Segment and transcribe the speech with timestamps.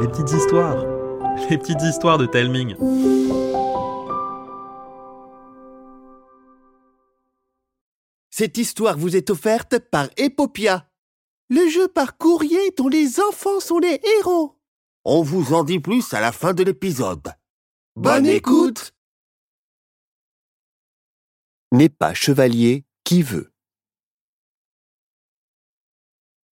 [0.00, 0.84] les petites histoires,
[1.50, 2.74] les petites histoires de Telming.
[8.30, 10.90] Cette histoire vous est offerte par Epopia,
[11.50, 14.58] le jeu par courrier dont les enfants sont les héros.
[15.04, 17.34] On vous en dit plus à la fin de l'épisode.
[17.96, 18.94] Bonne écoute
[21.72, 23.52] N'est pas chevalier qui veut.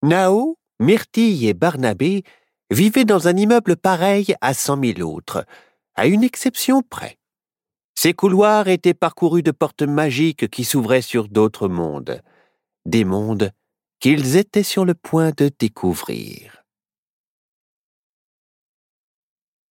[0.02, 2.23] Nao, Myrtille et Barnabé
[2.70, 5.45] vivaient dans un immeuble pareil à cent mille autres,
[5.95, 7.17] à une exception près.
[7.95, 12.22] Ces couloirs étaient parcourus de portes magiques qui s'ouvraient sur d'autres mondes,
[12.86, 13.52] des mondes
[14.00, 16.63] qu'ils étaient sur le point de découvrir.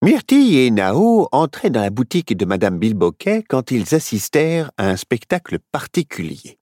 [0.03, 4.97] Myrtille et Nao entraient dans la boutique de Madame Bilboquet quand ils assistèrent à un
[4.97, 6.59] spectacle particulier.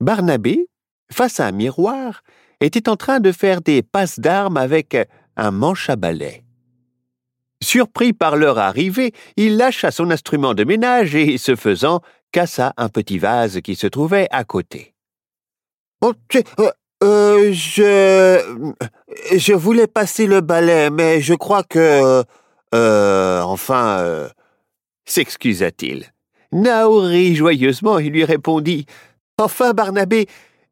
[0.00, 0.68] Barnabé,
[1.10, 2.22] face à un miroir,
[2.60, 4.96] était en train de faire des passes d'armes avec
[5.36, 6.42] un manche à balai.
[7.62, 12.88] Surpris par leur arrivée, il lâcha son instrument de ménage et, ce faisant, cassa un
[12.88, 14.94] petit vase qui se trouvait à côté.
[16.00, 16.70] Oh, euh,
[17.02, 18.66] euh, je.
[19.36, 22.22] Je voulais passer le balai, mais je crois que.
[22.74, 24.28] Euh, enfin.
[25.04, 26.12] S'excusa-t-il.
[26.52, 28.86] Nao rit joyeusement et lui répondit
[29.38, 30.26] Enfin, Barnabé,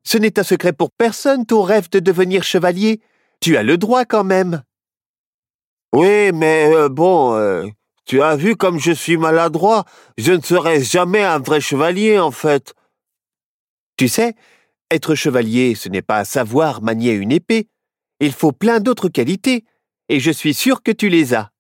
[0.07, 3.01] ce n'est un secret pour personne ton rêve de devenir chevalier.
[3.41, 4.63] Tu as le droit quand même.
[5.93, 7.67] Oui, mais euh, bon, euh,
[8.05, 9.85] tu as vu comme je suis maladroit.
[10.17, 12.73] Je ne serai jamais un vrai chevalier, en fait.
[13.97, 14.37] Tu sais,
[14.93, 17.67] être chevalier, ce n'est pas savoir manier une épée.
[18.21, 19.65] Il faut plein d'autres qualités,
[20.09, 21.51] et je suis sûr que tu les as.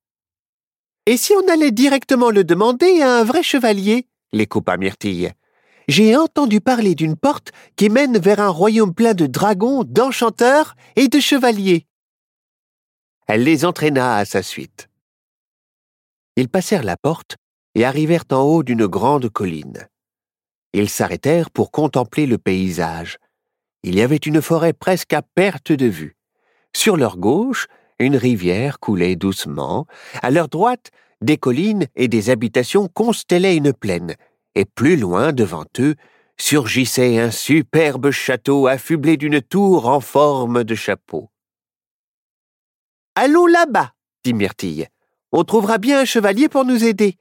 [1.07, 4.07] Et si on allait directement le demander à un vrai chevalier?
[4.33, 5.33] Les coupa Myrtille
[5.89, 11.09] j'ai entendu parler d'une porte qui mène vers un royaume plein de dragons, d'enchanteurs et
[11.09, 11.87] de chevaliers.
[13.27, 14.89] Elle les entraîna à sa suite.
[16.37, 17.37] Ils passèrent la porte
[17.75, 19.89] et arrivèrent en haut d'une grande colline.
[20.73, 23.19] Ils s'arrêtèrent pour contempler le paysage.
[23.83, 26.17] Il y avait une forêt presque à perte de vue.
[26.75, 27.67] Sur leur gauche,
[27.99, 29.87] une rivière coulait doucement.
[30.23, 30.91] À leur droite,
[31.23, 34.15] des collines et des habitations constellaient une plaine,
[34.57, 35.95] et plus loin devant eux
[36.39, 41.31] surgissait un superbe château affublé d'une tour en forme de chapeau.
[43.15, 43.95] Allons là-bas,
[44.25, 44.89] dit Myrtille.
[45.31, 47.19] On trouvera bien un chevalier pour nous aider.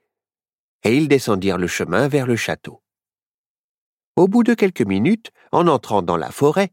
[0.83, 2.81] Et ils descendirent le chemin vers le château.
[4.15, 6.71] Au bout de quelques minutes, en entrant dans la forêt,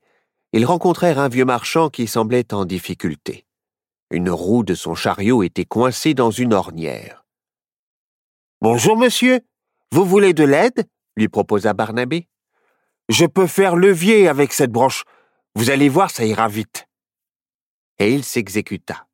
[0.52, 3.46] ils rencontrèrent un vieux marchand qui semblait en difficulté.
[4.10, 7.24] Une roue de son chariot était coincée dans une ornière.
[8.60, 9.40] Bonjour, monsieur,
[9.92, 10.88] vous voulez de l'aide?
[11.18, 12.26] lui proposa Barnabé.
[13.10, 15.04] Je peux faire levier avec cette branche.
[15.54, 16.88] Vous allez voir, ça ira vite.
[17.98, 19.06] Et il s'exécuta.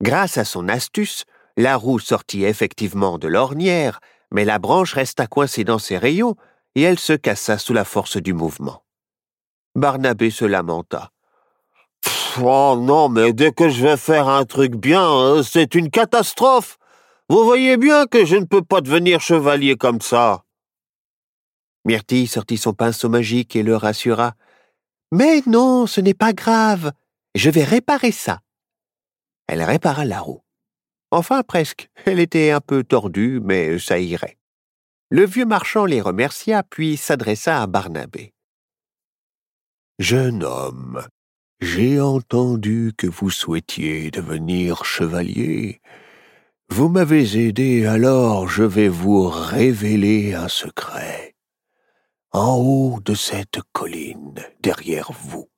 [0.00, 1.26] Grâce à son astuce,
[1.58, 4.00] la roue sortit effectivement de l'ornière,
[4.32, 6.36] mais la branche resta coincée dans ses rayons
[6.74, 8.82] et elle se cassa sous la force du mouvement.
[9.74, 11.10] Barnabé se lamenta.
[12.40, 16.78] Oh non, mais dès que je vais faire un truc bien, euh, c'est une catastrophe.
[17.28, 20.44] Vous voyez bien que je ne peux pas devenir chevalier comme ça.
[21.86, 24.34] Myrtille sortit son pinceau magique et le rassura.
[25.12, 26.92] Mais non, ce n'est pas grave.
[27.34, 28.40] Je vais réparer ça.
[29.46, 30.42] Elle répara la roue.
[31.10, 31.88] Enfin, presque.
[32.06, 34.36] Elle était un peu tordue, mais ça irait.
[35.10, 38.34] Le vieux marchand les remercia, puis s'adressa à Barnabé.
[39.98, 41.06] Jeune homme,
[41.60, 45.80] j'ai entendu que vous souhaitiez devenir chevalier.
[46.68, 51.34] Vous m'avez aidé, alors je vais vous révéler un secret.
[52.32, 55.48] En haut de cette colline, derrière vous,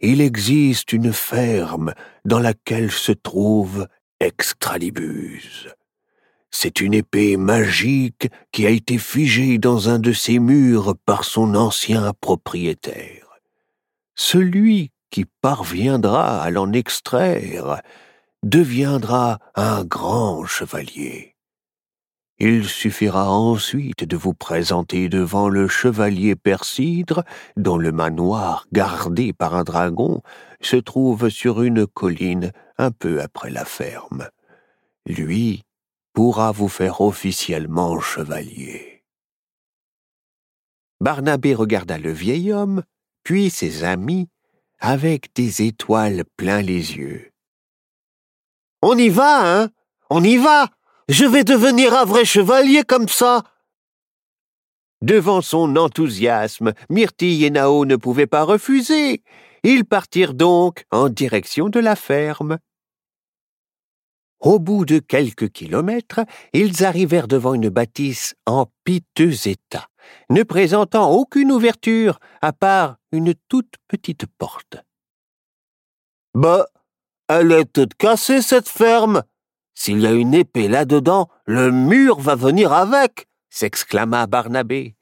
[0.00, 1.94] il existe une ferme
[2.24, 3.86] dans laquelle se trouve
[4.18, 5.68] Extralibuse.
[6.50, 11.54] C'est une épée magique qui a été figée dans un de ses murs par son
[11.54, 13.38] ancien propriétaire.
[14.14, 17.82] Celui qui parviendra à l'en extraire
[18.46, 21.34] deviendra un grand chevalier.
[22.38, 27.24] Il suffira ensuite de vous présenter devant le chevalier Persidre,
[27.56, 30.22] dont le manoir, gardé par un dragon,
[30.60, 34.28] se trouve sur une colline un peu après la ferme.
[35.06, 35.64] Lui
[36.12, 39.02] pourra vous faire officiellement chevalier.
[41.00, 42.84] Barnabé regarda le vieil homme,
[43.24, 44.28] puis ses amis,
[44.78, 47.32] avec des étoiles plein les yeux.
[48.88, 49.70] On y va, hein?
[50.10, 50.68] On y va
[51.08, 53.42] Je vais devenir un vrai chevalier comme ça
[55.02, 59.24] Devant son enthousiasme, Myrtille et Nao ne pouvaient pas refuser.
[59.64, 62.58] Ils partirent donc en direction de la ferme.
[64.38, 66.20] Au bout de quelques kilomètres,
[66.52, 69.88] ils arrivèrent devant une bâtisse en piteux état,
[70.30, 74.76] ne présentant aucune ouverture à part une toute petite porte.
[76.34, 76.66] Bah,
[77.28, 79.22] elle est toute cassée, cette ferme.
[79.74, 84.96] S'il y a une épée là-dedans, le mur va venir avec, s'exclama Barnabé.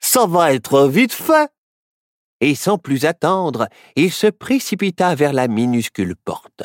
[0.00, 1.50] Ça va être vite fait.
[2.40, 6.62] Et sans plus attendre, il se précipita vers la minuscule porte.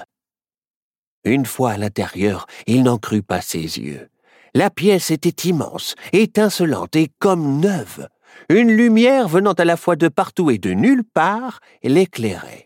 [1.23, 4.09] Une fois à l'intérieur, il n'en crut pas ses yeux.
[4.53, 8.07] La pièce était immense, étincelante et comme neuve.
[8.49, 12.64] Une lumière venant à la fois de partout et de nulle part l'éclairait.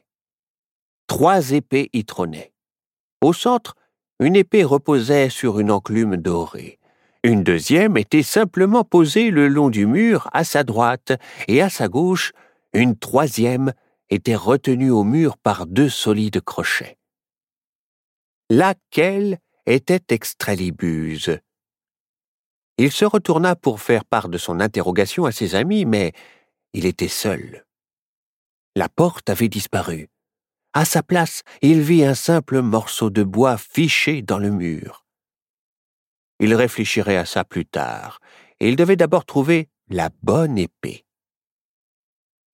[1.10, 2.54] Trois épées y trônaient.
[3.20, 3.76] Au centre,
[4.22, 6.80] une épée reposait sur une enclume dorée.
[7.26, 11.12] Une deuxième était simplement posée le long du mur à sa droite,
[11.50, 12.32] et à sa gauche,
[12.72, 13.74] une troisième
[14.10, 16.96] était retenue au mur par deux solides crochets
[18.50, 21.40] laquelle était Extralibuse?
[22.78, 26.14] Il se retourna pour faire part de son interrogation à ses amis, mais
[26.74, 27.66] il était seul.
[28.76, 30.10] La porte avait disparu.
[30.74, 35.06] À sa place, il vit un simple morceau de bois fiché dans le mur.
[36.40, 38.20] Il réfléchirait à ça plus tard,
[38.60, 41.06] et il devait d'abord trouver la bonne épée.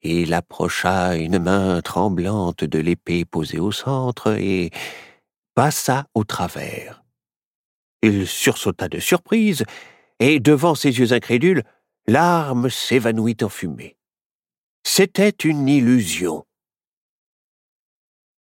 [0.02, 4.70] Il approcha une main tremblante de l'épée posée au centre et
[5.56, 7.04] passa au travers.
[8.02, 9.66] Il sursauta de surprise,
[10.20, 11.64] et devant ses yeux incrédules,
[12.08, 13.98] l'arme s'évanouit en fumée.
[14.84, 16.46] C'était une illusion.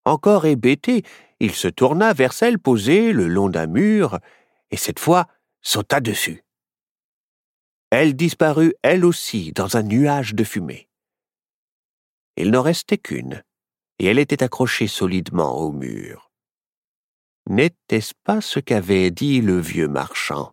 [0.05, 1.03] Encore hébété,
[1.39, 4.19] il se tourna vers celle posée le long d'un mur,
[4.71, 5.27] et cette fois
[5.61, 6.43] sauta dessus.
[7.89, 10.87] Elle disparut elle aussi dans un nuage de fumée.
[12.37, 13.43] Il n'en restait qu'une,
[13.99, 16.31] et elle était accrochée solidement au mur.
[17.47, 20.51] N'était-ce pas ce qu'avait dit le vieux marchand?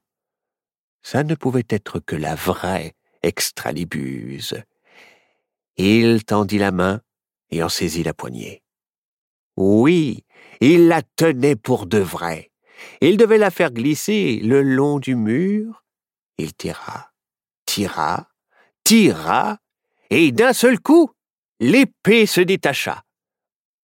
[1.02, 4.62] Ça ne pouvait être que la vraie extralibuse.
[5.76, 7.00] Il tendit la main
[7.50, 8.61] et en saisit la poignée.
[9.56, 10.24] Oui,
[10.60, 12.50] il la tenait pour de vrai.
[13.00, 15.84] Il devait la faire glisser le long du mur.
[16.38, 17.10] Il tira,
[17.66, 18.28] tira,
[18.84, 19.58] tira,
[20.10, 21.10] et d'un seul coup,
[21.60, 23.02] l'épée se détacha.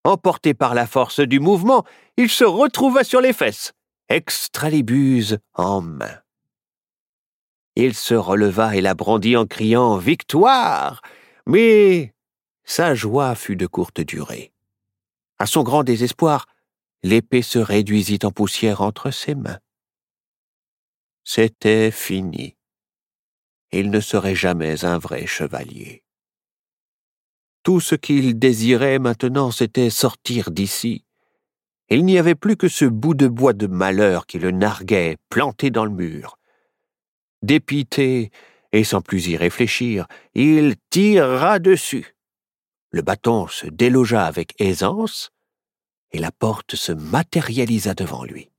[0.04, 1.84] Emporté par la force du mouvement,
[2.16, 3.72] il se retrouva sur les fesses,
[4.08, 6.18] extralibuse en main.
[7.76, 11.00] Il se releva et la brandit en criant Victoire.
[11.46, 12.12] Mais
[12.64, 14.52] sa joie fut de courte durée.
[15.38, 16.46] À son grand désespoir,
[17.02, 19.60] l'épée se réduisit en poussière entre ses mains.
[21.24, 22.56] C'était fini.
[23.70, 26.02] Il ne serait jamais un vrai chevalier.
[27.62, 31.04] Tout ce qu'il désirait maintenant, c'était sortir d'ici.
[31.90, 35.70] Il n'y avait plus que ce bout de bois de malheur qui le narguait, planté
[35.70, 36.38] dans le mur.
[37.42, 38.30] Dépité,
[38.72, 42.17] et sans plus y réfléchir, il tira dessus.
[42.90, 45.30] Le bâton se délogea avec aisance,
[46.10, 48.50] et la porte se matérialisa devant lui.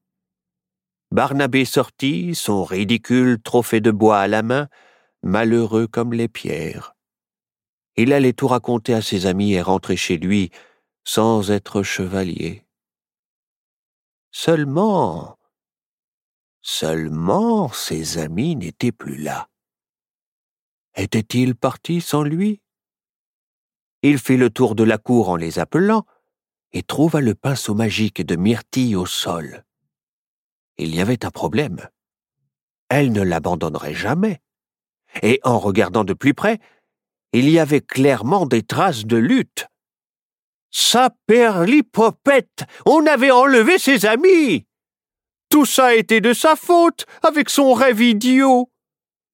[1.11, 4.69] Barnabé sortit, son ridicule trophée de bois à la main,
[5.23, 6.95] malheureux comme les pierres.
[7.95, 10.51] Il allait tout raconter à ses amis et rentrer chez lui
[11.03, 12.65] sans être chevalier.
[14.31, 15.39] Seulement,
[16.61, 19.49] seulement ses amis n'étaient plus là.
[20.95, 22.61] Étaient-ils partis sans lui?
[24.01, 26.05] Il fit le tour de la cour en les appelant
[26.71, 29.65] et trouva le pinceau magique de Myrtille au sol.
[30.77, 31.89] Il y avait un problème.
[32.89, 34.41] Elle ne l'abandonnerait jamais.
[35.21, 36.59] Et en regardant de plus près,
[37.33, 39.67] il y avait clairement des traces de lutte.
[40.71, 44.65] Sa perlipopette, on avait enlevé ses amis.
[45.49, 48.71] Tout ça était de sa faute, avec son rêve idiot.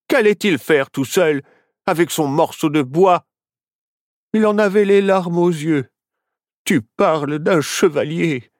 [0.08, 1.42] Qu'allait-il faire tout seul,
[1.84, 3.25] avec son morceau de bois?
[4.36, 5.88] Il en avait les larmes aux yeux.
[6.66, 8.52] Tu parles d'un chevalier.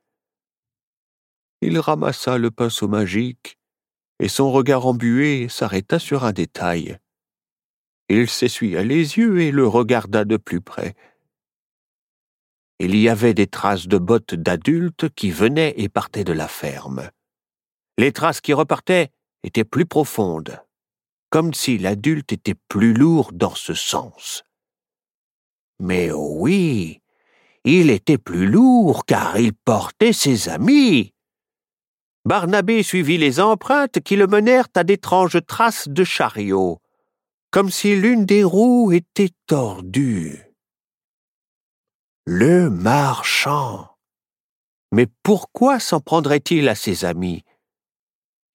[1.60, 3.58] Il ramassa le pinceau magique,
[4.18, 6.98] et son regard embué s'arrêta sur un détail.
[8.08, 10.94] Il s'essuya les yeux et le regarda de plus près.
[12.78, 17.10] Il y avait des traces de bottes d'adultes qui venaient et partaient de la ferme.
[17.98, 19.10] Les traces qui repartaient
[19.42, 20.58] étaient plus profondes,
[21.28, 24.45] comme si l'adulte était plus lourd dans ce sens.
[25.78, 27.02] Mais oui,
[27.64, 31.12] il était plus lourd car il portait ses amis.
[32.24, 36.80] Barnabé suivit les empreintes qui le menèrent à d'étranges traces de chariot
[37.56, 40.44] comme si l'une des roues était tordue.
[42.26, 43.88] Le marchand.
[44.92, 47.44] Mais pourquoi s'en prendrait-il à ses amis?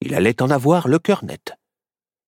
[0.01, 1.54] Il allait en avoir le cœur net.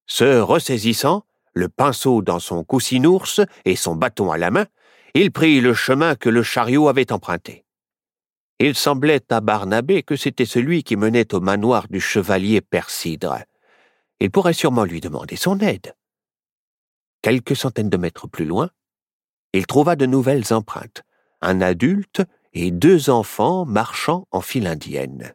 [0.08, 4.66] Se ressaisissant, le pinceau dans son coussinours et son bâton à la main,
[5.14, 7.66] il prit le chemin que le chariot avait emprunté.
[8.60, 13.44] Il semblait à Barnabé que c'était celui qui menait au manoir du chevalier Persidre.
[14.20, 15.96] Il pourrait sûrement lui demander son aide.
[17.22, 18.70] Quelques centaines de mètres plus loin,
[19.54, 21.04] il trouva de nouvelles empreintes,
[21.42, 22.22] un adulte
[22.54, 25.34] et deux enfants marchant en file indienne.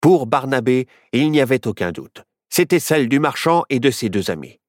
[0.00, 2.24] Pour Barnabé, il n'y avait aucun doute.
[2.50, 4.60] C'était celle du marchand et de ses deux amis.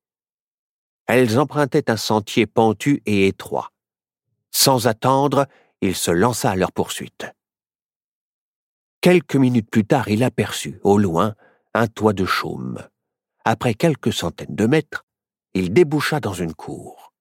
[1.08, 3.72] Elles empruntaient un sentier pentu et étroit.
[4.52, 5.48] Sans attendre,
[5.82, 7.28] il se lança à leur poursuite.
[9.02, 11.36] Quelques minutes plus tard, il aperçut, au loin,
[11.76, 12.88] un toit de chaume.
[13.44, 15.06] Après quelques centaines de mètres,
[15.54, 17.14] il déboucha dans une cour.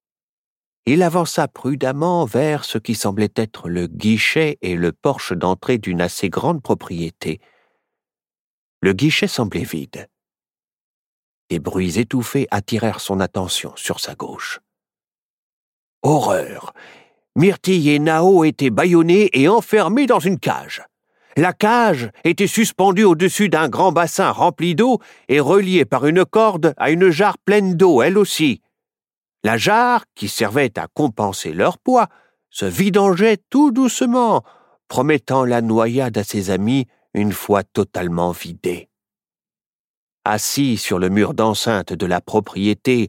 [0.87, 6.01] Il avança prudemment vers ce qui semblait être le guichet et le porche d'entrée d'une
[6.01, 7.41] assez grande propriété.
[8.81, 10.09] Le guichet semblait vide.
[11.51, 14.61] Des bruits étouffés attirèrent son attention sur sa gauche.
[16.03, 16.73] Horreur
[17.37, 20.83] Myrtille et Nao étaient bâillonnés et enfermés dans une cage.
[21.37, 26.75] La cage était suspendue au-dessus d'un grand bassin rempli d'eau et reliée par une corde
[26.77, 28.63] à une jarre pleine d'eau, elle aussi.
[29.43, 32.09] La jarre, qui servait à compenser leur poids,
[32.51, 34.45] se vidangeait tout doucement,
[34.87, 38.89] promettant la noyade à ses amis une fois totalement vidée.
[40.25, 43.09] Assis sur le mur d'enceinte de la propriété,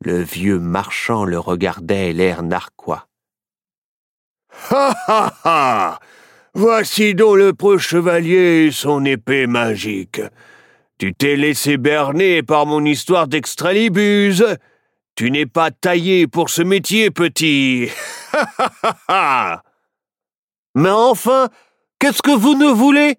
[0.00, 3.06] le vieux marchand le regardait l'air narquois.
[4.70, 6.00] Ha ha ha
[6.54, 10.20] Voici donc le preux chevalier et son épée magique.
[10.98, 14.56] Tu t'es laissé berner par mon histoire d'extralibuse.
[15.14, 17.90] Tu n'es pas taillé pour ce métier, petit.
[18.32, 19.62] Ha ha ha
[20.74, 21.48] Mais enfin,
[21.98, 23.16] qu'est-ce que vous ne voulez?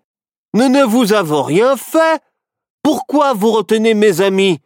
[0.53, 2.19] Nous ne vous avons rien fait.
[2.87, 4.61] Pourquoi vous retenez mes amis?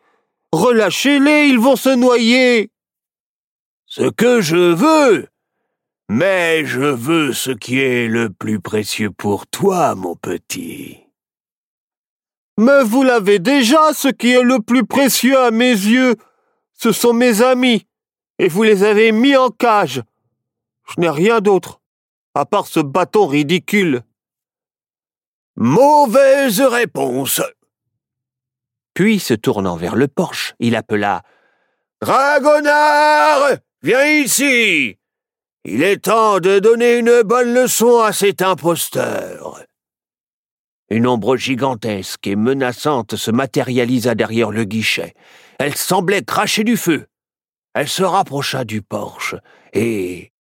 [0.52, 2.70] Relâchez-les, ils vont se noyer.
[3.88, 5.28] Ce que je veux,
[6.08, 11.00] mais je veux ce qui est le plus précieux pour toi, mon petit.
[12.60, 16.16] Mais vous l'avez déjà, ce qui est le plus précieux à mes yeux.
[16.74, 17.88] Ce sont mes amis,
[18.38, 20.04] et vous les avez mis en cage.
[20.88, 21.82] Je n'ai rien d'autre,
[22.36, 24.04] à part ce bâton ridicule.
[25.56, 27.42] Mauvaise réponse.
[28.94, 31.24] Puis, se tournant vers le porche, il appela
[32.02, 34.98] Dragonard, viens ici.
[35.64, 39.64] Il est temps de donner une bonne leçon à cet imposteur.
[40.90, 45.14] Une ombre gigantesque et menaçante se matérialisa derrière le guichet.
[45.60, 47.06] Elle semblait cracher du feu.
[47.74, 49.36] Elle se rapprocha du porche,
[49.72, 50.34] et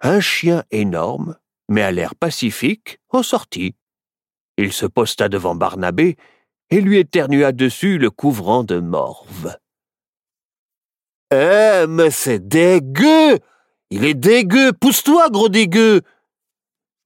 [0.00, 1.36] un chien énorme,
[1.68, 3.76] mais à l'air pacifique, en sortit.
[4.56, 6.16] Il se posta devant Barnabé
[6.70, 9.56] et lui éternua dessus le couvrant de morve.
[11.32, 13.38] Eh, mais c'est dégueu
[13.90, 16.02] il est dégueu, pousse-toi, gros dégueu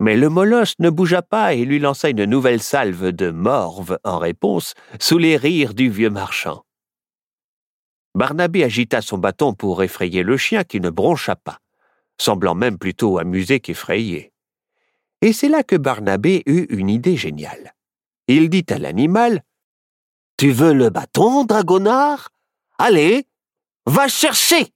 [0.00, 4.18] Mais le molosse ne bougea pas et lui lança une nouvelle salve de morve en
[4.18, 6.64] réponse, sous les rires du vieux marchand.
[8.16, 11.60] Barnabé agita son bâton pour effrayer le chien qui ne broncha pas,
[12.18, 14.32] semblant même plutôt amusé qu'effrayé.
[15.20, 17.74] Et c'est là que Barnabé eut une idée géniale.
[18.26, 19.44] Il dit à l'animal
[20.42, 22.30] Tu veux le bâton, dragonard?
[22.76, 23.28] Allez,
[23.86, 24.72] va chercher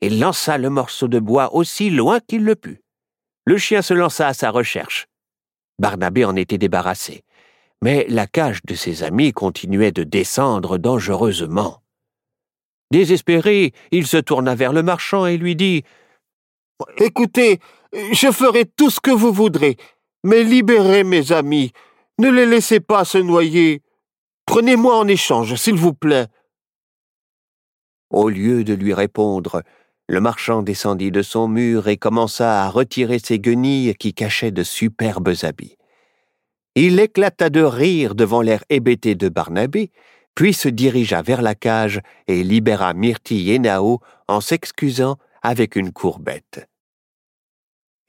[0.00, 2.80] il lança le morceau de bois aussi loin qu'il le put.
[3.44, 5.08] Le chien se lança à sa recherche.
[5.80, 7.24] Barnabé en était débarrassé,
[7.82, 11.82] mais la cage de ses amis continuait de descendre dangereusement.
[12.92, 15.82] Désespéré, il se tourna vers le marchand et lui dit
[16.98, 17.58] Écoutez,
[18.12, 19.76] je ferai tout ce que vous voudrez,
[20.22, 21.72] mais libérez mes amis.
[22.20, 23.82] Ne les laissez pas se noyer.
[24.46, 26.26] Prenez-moi en échange, s'il vous plaît.
[28.10, 29.62] Au lieu de lui répondre,
[30.08, 34.62] le marchand descendit de son mur et commença à retirer ses guenilles qui cachaient de
[34.62, 35.76] superbes habits.
[36.76, 39.90] Il éclata de rire devant l'air hébété de Barnabé,
[40.36, 45.92] puis se dirigea vers la cage et libéra Myrtille et Nao en s'excusant avec une
[45.92, 46.68] courbette.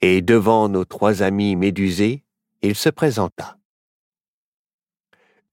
[0.00, 2.22] Et devant nos trois amis médusés,
[2.62, 3.57] il se présenta.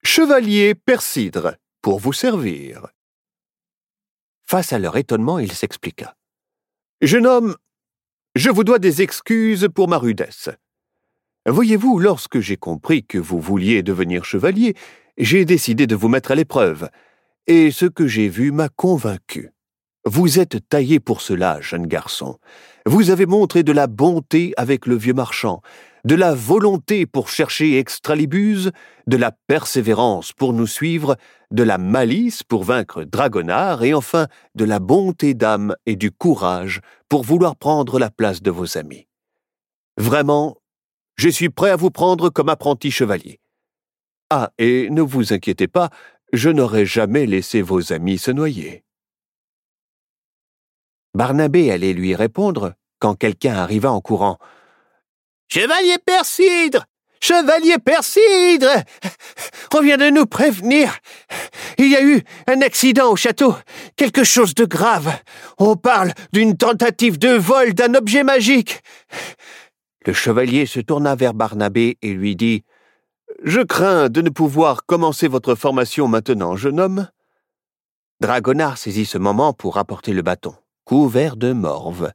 [0.05, 2.85] Chevalier Persidre, pour vous servir.
[4.45, 6.15] Face à leur étonnement, il s'expliqua.
[7.01, 7.55] Jeune homme,
[8.35, 10.51] je vous dois des excuses pour ma rudesse.
[11.47, 14.75] Voyez-vous, lorsque j'ai compris que vous vouliez devenir chevalier,
[15.17, 16.87] j'ai décidé de vous mettre à l'épreuve,
[17.47, 19.49] et ce que j'ai vu m'a convaincu.
[20.05, 22.37] Vous êtes taillé pour cela, jeune garçon.
[22.85, 25.63] Vous avez montré de la bonté avec le vieux marchand,
[26.05, 28.71] de la volonté pour chercher Extralibuse,
[29.07, 31.17] de la persévérance pour nous suivre,
[31.51, 36.81] de la malice pour vaincre Dragonard, et enfin de la bonté d'âme et du courage
[37.09, 39.07] pour vouloir prendre la place de vos amis.
[39.97, 40.57] Vraiment,
[41.15, 43.39] je suis prêt à vous prendre comme apprenti chevalier.
[44.29, 45.89] Ah, et ne vous inquiétez pas,
[46.33, 48.83] je n'aurais jamais laissé vos amis se noyer.
[51.15, 54.37] Barnabé allait lui répondre quand quelqu'un arriva en courant.
[55.47, 56.85] Chevalier Persidre
[57.21, 58.83] Chevalier Persidre
[59.73, 60.97] On vient de nous prévenir.
[61.77, 63.55] Il y a eu un accident au château.
[63.95, 65.11] Quelque chose de grave.
[65.57, 68.81] On parle d'une tentative de vol d'un objet magique.
[70.05, 72.63] Le chevalier se tourna vers Barnabé et lui dit
[73.43, 77.09] Je crains de ne pouvoir commencer votre formation maintenant, jeune homme.
[78.21, 82.11] Dragonard saisit ce moment pour apporter le bâton, couvert de morve.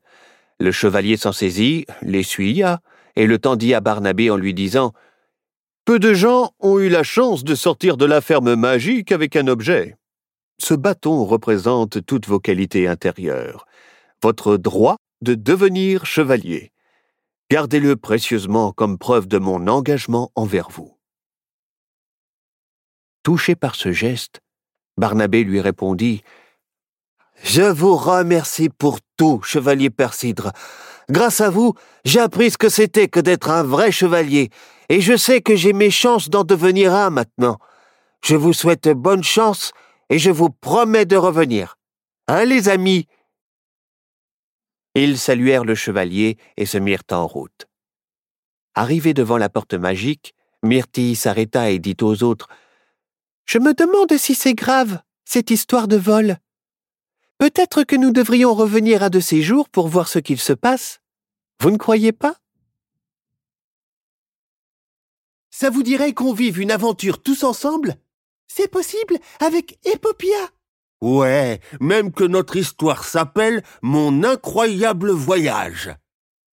[0.60, 2.80] Le chevalier s'en saisit, l'essuya,
[3.16, 4.92] et le tendit à Barnabé en lui disant
[5.84, 9.46] Peu de gens ont eu la chance de sortir de la ferme magique avec un
[9.46, 9.96] objet.
[10.58, 13.66] Ce bâton représente toutes vos qualités intérieures,
[14.22, 16.72] votre droit de devenir chevalier.
[17.50, 20.96] Gardez-le précieusement comme preuve de mon engagement envers vous.
[23.22, 24.40] Touché par ce geste,
[24.96, 26.22] Barnabé lui répondit
[27.42, 30.52] Je vous remercie pour tout, chevalier Persidre.
[31.10, 34.50] Grâce à vous, j'ai appris ce que c'était que d'être un vrai chevalier,
[34.88, 37.58] et je sais que j'ai mes chances d'en devenir un maintenant.
[38.22, 39.72] Je vous souhaite bonne chance,
[40.10, 41.78] et je vous promets de revenir.
[42.28, 43.06] Hein, les amis?
[44.94, 47.66] Ils saluèrent le chevalier et se mirent en route.
[48.74, 52.48] Arrivé devant la porte magique, Myrtille s'arrêta et dit aux autres
[53.46, 56.36] Je me demande si c'est grave, cette histoire de vol.
[57.40, 61.00] Peut-être que nous devrions revenir à de ces jours pour voir ce qu'il se passe.
[61.58, 62.36] Vous ne croyez pas?
[65.50, 67.96] Ça vous dirait qu'on vive une aventure tous ensemble?
[68.46, 70.36] C'est possible avec Epopia?
[71.00, 75.96] Ouais, même que notre histoire s'appelle Mon incroyable voyage.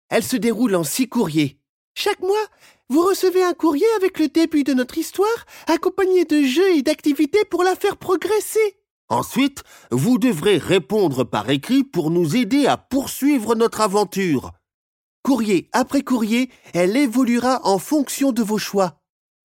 [0.07, 1.59] Elle se déroule en six courriers.
[1.95, 2.47] Chaque mois,
[2.87, 7.43] vous recevez un courrier avec le début de notre histoire, accompagné de jeux et d'activités
[7.43, 8.77] pour la faire progresser.
[9.09, 14.51] Ensuite, vous devrez répondre par écrit pour nous aider à poursuivre notre aventure.
[15.23, 19.01] Courrier après courrier, elle évoluera en fonction de vos choix.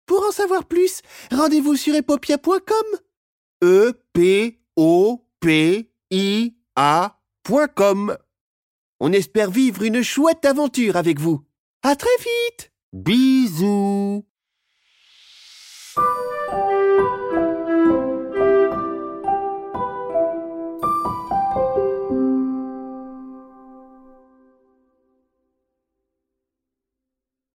[0.06, 2.86] Pour en savoir plus, rendez-vous sur epopia.com.
[3.64, 8.16] E P O P I A.com.
[9.00, 11.42] On espère vivre une chouette aventure avec vous.
[11.82, 12.72] À très vite.
[12.92, 14.24] Bisous.